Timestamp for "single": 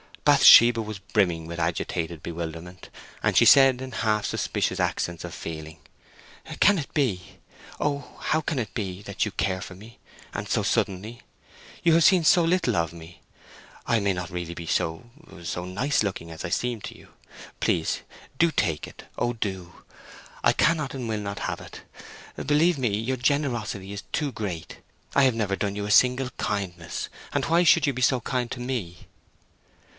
25.91-26.29